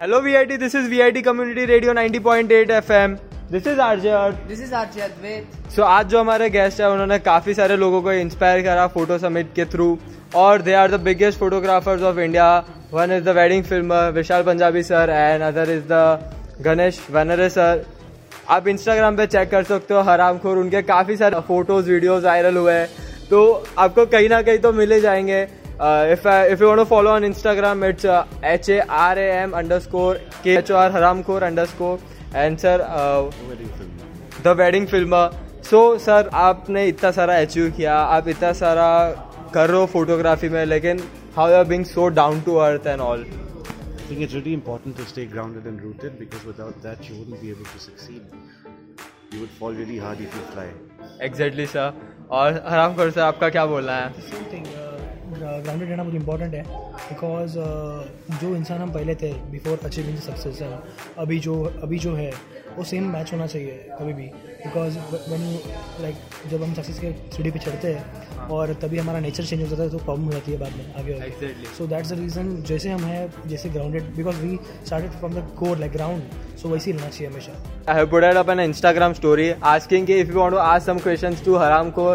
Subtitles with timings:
[0.00, 3.18] Hello VIT, this is VIT Community Radio 90.8 FM.
[3.50, 7.18] This is RJ और this is RJ Advait so आज जो हमारे guest है उन्होंने
[7.28, 9.86] काफ़ी सारे लोगों को इंस्पायर करा फ़ोटो समिट के थ्रू
[10.36, 12.48] और they are the biggest photographers of India
[12.92, 17.84] one is the wedding film Vishal Punjabi sir and other is the Ganesh Vanare sir
[18.48, 22.56] आप इंस्टाग्राम पे चेक कर सकते हो हराम खोर उनके काफ़ी सारे फ़ोटोज़ वीडियोज़ वायरल
[22.56, 22.88] हुए हैं।
[23.30, 25.46] तो आपको कहीं ना कहीं तो मिले जाएँगे।
[26.12, 28.04] If if you want to follow on Instagram it's
[28.44, 31.98] H A R A M under score के एच ओ आर हराम खोर under score
[32.36, 32.84] and sir
[34.44, 35.28] the wedding film
[35.70, 38.88] so sir आपने इतना सारा अचीव किया आप इतना सारा
[39.54, 41.02] कर रहे हो फोटोग्राफी में लेकिन
[41.36, 43.26] how are being so down to earth and all
[43.98, 47.40] I think it's really important to stay grounded and rooted because without that you wouldn't
[47.40, 48.20] be able to succeed.
[49.32, 50.66] You would fall really hard if you fly.
[51.28, 51.92] Exactly sir
[52.38, 54.12] और हराम खोर sir आपका क्या बोलना है?
[54.28, 54.66] Same thing
[55.38, 56.62] grounded रहना बहुत important है
[57.08, 57.58] because
[58.40, 60.62] जो इंसान हम पहले थे बिफोर अचीविंग सक्सेस
[61.18, 62.30] अभी जो अभी जो है
[62.76, 64.26] वो सेम मैच होना चाहिए कभी भी
[64.64, 64.98] बिकॉज़
[65.32, 65.58] वन यू
[66.02, 66.16] लाइक
[66.50, 69.82] जब हम सक्सेस के सीढ़ी पे चढ़ते हैं और तभी हमारा नेचर चेंज हो जाता
[69.82, 73.04] है तो प्रॉब्लम हो जाती है बाद में आगे सो दैट्स द रीज़न जैसे हम
[73.12, 76.22] हैं जैसे grounded because we started from the core like ground
[76.62, 77.52] so वैसे ही रहना चाहिए हमेशा।
[77.86, 81.00] I have put it up an Instagram story asking if you want to ask some
[81.02, 82.06] questions to Haramko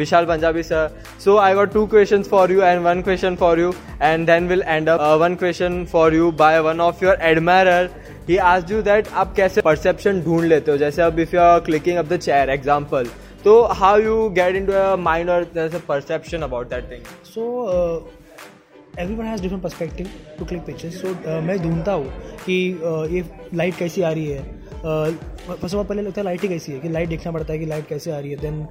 [0.00, 0.82] Vishal Punjabi sir.
[1.24, 4.64] So I got two questions for you and one question for you, and then we'll
[4.74, 7.88] end up uh, one question for you by one of your admirer.
[8.26, 11.60] He asked you that आप कैसे perception ढूंढ लेते हो जैसे अब if you are
[11.70, 13.10] clicking up the chair example
[13.44, 17.04] तो how you get into a mind or there's a perception about that thing.
[17.34, 17.44] So
[19.14, 22.12] everyone has different perspective to click pictures so मैं ढूंढता हूँ
[22.44, 26.42] कि uh, ये light कैसी आ रही है first of all पहले लगता है लाइट
[26.42, 28.66] ही कैसी है कि लाइट देखना पड़ता है कि लाइट कैसे आ रही है देन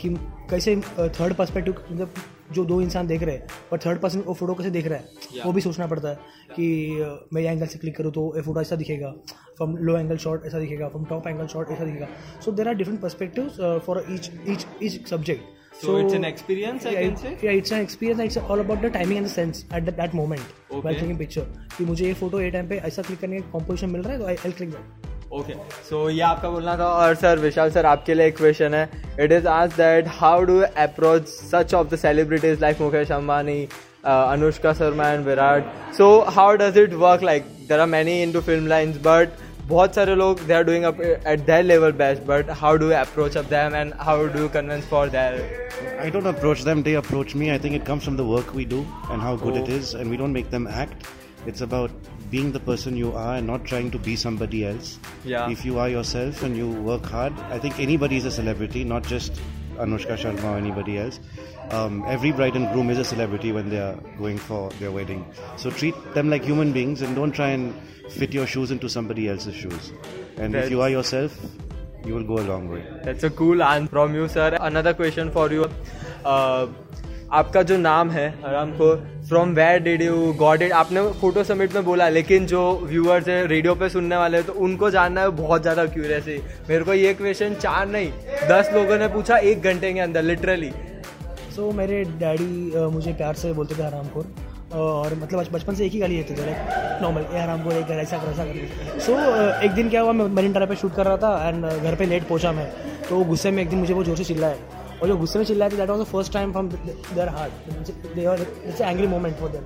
[0.00, 0.08] कि
[0.50, 0.76] कैसे
[1.20, 2.14] थर्ड पर्सपेक्टिव मतलब
[2.52, 5.42] जो दो इंसान देख रहे हैं और थर्ड पर्सन वो फ़ोटो कैसे देख रहा है
[5.44, 6.18] वो भी सोचना पड़ता है
[6.56, 6.66] कि
[7.00, 9.10] uh, मैं ये एंगल से क्लिक करूँ तो ये फ़ोटो ऐसा दिखेगा
[9.56, 12.08] फ्रॉम लो एंगल शॉट ऐसा दिखेगा फ्रॉम टॉप एंगल शॉट ऐसा दिखेगा
[12.44, 16.84] so there are different perspective for each each each subject So so, it's an experience,
[16.84, 17.30] I yeah, can it- say?
[17.42, 18.20] yeah, it's an experience.
[18.22, 20.80] It's all about the timing and the sense at that, that moment okay.
[20.80, 21.44] while taking picture.
[21.76, 24.18] कि मुझे ये photo ये time पे ऐसा click करने का composition मिल रहा है
[24.18, 25.54] तो I click that okay
[25.88, 28.88] so ये आपका बोलना था और सर विशाल सर आपके लिए एक क्वेश्चन है
[29.20, 33.62] इट इज़ आज that how do approach such of the celebrities like Mukesh Ambani
[34.06, 38.66] Anushka Sharma and Virat so how does it work like there are many into film
[38.66, 42.90] lines but बहुत सारे लोग they are doing at their level best but how do
[43.00, 45.42] approach of them and how do convince for their
[46.00, 47.50] I don't approach them, they approach me.
[47.52, 48.80] I think it comes from the work we do
[49.10, 51.06] and how good it is, and we don't make them act.
[51.46, 54.98] It's about being the person you are and not trying to be somebody else.
[55.24, 55.50] Yeah.
[55.50, 59.02] If you are yourself and you work hard, I think anybody is a celebrity, not
[59.02, 59.40] just
[59.76, 61.20] Anushka Sharma or anybody else.
[61.70, 65.24] Um, every bride and groom is a celebrity when they are going for their wedding.
[65.56, 67.74] So treat them like human beings and don't try and
[68.10, 69.92] fit your shoes into somebody else's shoes.
[70.36, 71.38] And if you are yourself,
[72.04, 72.84] you will go a long way.
[73.04, 74.56] That's a cool answer from you, sir.
[74.60, 75.70] Another question for you.
[76.24, 76.66] Uh,
[77.32, 78.94] आपका जो नाम है आराम को
[79.28, 83.46] from where did you got it आपने photo submit में बोला लेकिन जो व्यूअर्स है
[83.46, 86.26] रेडियो पे सुनने वाले हैं तो उनको जानना है बहुत ज़्यादा क्यूरियस
[86.68, 88.10] मेरे को ये क्वेश्चन चार नहीं
[88.48, 93.34] दस लोगों ने पूछा एक घंटे के अंदर लिटरली सो so, मेरे डैडी मुझे प्यार
[93.34, 94.26] से बोलते थे हरामखोर।
[94.74, 98.18] और मतलब बचपन से एक ही गाली देते थे लाइक नॉर्मल ए हरामखोर एक ऐसा
[98.18, 99.14] कर ऐसा कर। सो
[99.64, 102.06] एक दिन क्या हुआ मैं मरीन ड्राइव पे शूट कर रहा था एंड घर पे
[102.06, 102.70] लेट पहुँचा मैं।
[103.08, 104.58] तो गुस्से में एक दिन मुझे वो ज़ोर से चिल्लाए
[105.02, 108.18] और जो गुस्से में चिल्लाए थे that was the first time from their heart
[108.66, 109.62] it's angry moment for them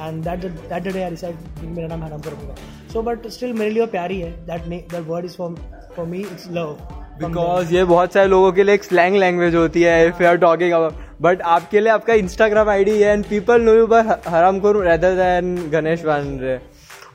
[0.00, 2.54] and that that day I decide मेरा नाम हरामखोर होगा
[2.92, 5.56] सो बट स्टिल मेरे लिए प्यार ही। है that that word is for
[5.96, 6.76] for me it's love
[7.20, 10.36] because ये बहुत सारे लोगों के लिए एक स्लैंग लैंग्वेज होती है if you are
[10.38, 14.60] talking about but आपके लिए आपका इंस्टाग्राम आईडी है and people know you by Haram
[14.60, 16.58] Khor rather than Ganesh Vanare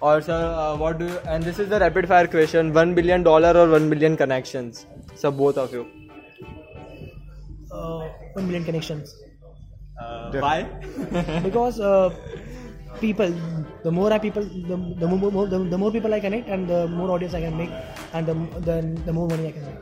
[0.03, 3.67] और sir what do and this is the rapid fire question one billion dollar और
[3.69, 4.71] one billion connection
[5.21, 5.85] सब both of you
[7.81, 9.15] Uh, 1 million connections.
[9.99, 10.57] Uh, why?
[11.47, 12.09] Because uh,
[12.99, 13.33] people
[13.83, 16.87] the more i people the, the more, the, the, more people i connect and the
[16.87, 17.71] more audience i can make
[18.13, 18.33] and the,
[18.67, 19.77] the, the more money i can make.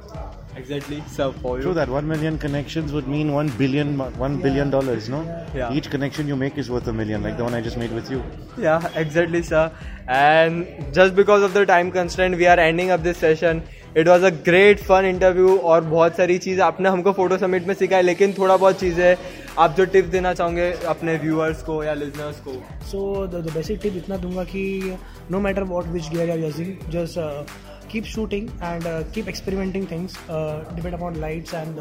[0.55, 1.01] Exactly.
[1.07, 4.43] So for you true that 1 million connections would mean 1 billion 1 yeah.
[4.45, 5.21] billion dollars no?
[5.23, 5.55] Yeah.
[5.55, 5.73] yeah.
[5.73, 8.09] each connection you make is worth a million like the one i just made with
[8.11, 8.23] you.
[8.57, 9.71] Yeah exactly sir.
[10.07, 13.63] And just because of the time constraint we are ending up this session.
[13.97, 17.73] It was a great fun interview और बहुत सारी चीज़ आपने हमको photo submit में
[17.75, 19.15] सिखाई, लेकिन थोड़ा बहुत चीज़ें
[19.59, 22.51] आप जो टिप्स देना चाहोगे अपने व्यूअर्स को या लिजनर्स को?
[22.91, 24.97] सो द बेसिक टिप इतना दूँगा कि
[25.31, 28.83] no matter what which gear are using just keep shooting and
[29.13, 31.79] keep experimenting things depend upon lights and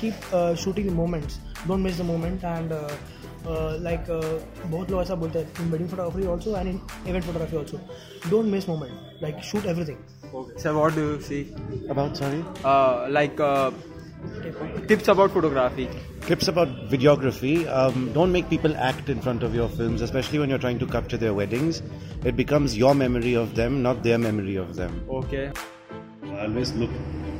[0.00, 2.72] keep shooting moments don't miss the moment and
[3.84, 4.06] like
[4.66, 7.78] बहुत लोग ऐसा बोलते हैं in wedding photography also and in event photography also
[8.30, 10.58] don't miss moment like shoot everything Okay.
[10.60, 11.52] Sir, what do you see?
[11.88, 12.44] About sorry.
[12.64, 13.70] Uh, like uh,
[14.86, 15.88] tips about photography.
[16.22, 17.66] Tips about videography.
[17.68, 20.86] Um, don't make people act in front of your films, especially when you're trying to
[20.86, 21.82] capture their weddings.
[22.24, 25.04] It becomes your memory of them, not their memory of them.
[25.08, 25.50] Okay.
[26.24, 26.90] I always look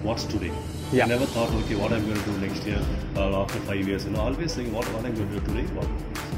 [0.02, 0.52] what's today.
[0.92, 1.04] Yeah.
[1.04, 2.80] I never thought, okay, what I'm going to do next year
[3.16, 4.04] or after five years.
[4.04, 5.86] You know, always saying what, what I'm going to do today, what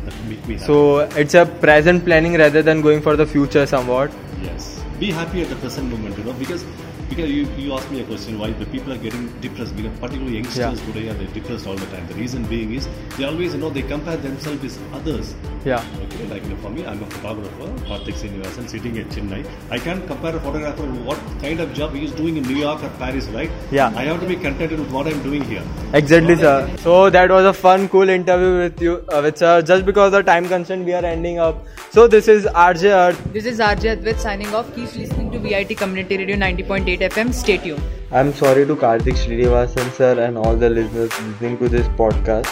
[0.05, 0.67] that make me happy.
[0.67, 4.11] So it's a present planning rather than going for the future somewhat.
[4.43, 4.72] yes,
[5.03, 6.17] be happy at the present moment.
[6.17, 6.65] You know, because
[7.13, 10.37] because you, you asked me a question why the people are getting depressed because particularly
[10.39, 10.87] youngsters Yeah.
[10.93, 12.07] today are they depressed all the time.
[12.13, 15.35] The reason being is they always you know they compare themselves with others.
[15.65, 15.85] Yeah.
[16.05, 19.43] Okay, like you know, for me, I'm a photographer, Karthik Srinivasan, sitting at Chennai.
[19.71, 22.57] I can't compare a photographer with what kind of job he is doing in New
[22.63, 23.51] York or Paris, right?
[23.71, 23.93] Yeah.
[24.03, 25.63] I have to be contented with what I'm doing here.
[26.01, 26.57] Exactly, sir.
[26.87, 29.53] So that was a fun, cool interview with you, uh, with sir.
[29.63, 31.65] Just because of time constraint, we are ending up.
[31.91, 33.23] So this is RJ Earth.
[33.33, 34.75] This is RJ Advait signing off.
[34.75, 37.33] Keep listening to VIT Community Radio 90.8 FM.
[37.33, 37.83] Stay tuned.
[38.11, 42.51] I'm sorry to Karthik Srinivasan sir and all the listeners listening to this podcast.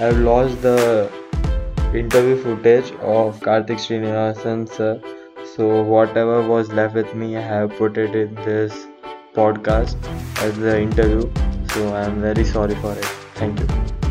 [0.00, 1.10] I've lost the
[1.94, 5.00] interview footage of Karthik Srinivasan sir.
[5.54, 8.86] So whatever was left with me, I have put it in this
[9.34, 11.30] podcast as the interview.
[11.74, 13.04] So I'm very sorry for it.
[13.42, 14.01] Thank you.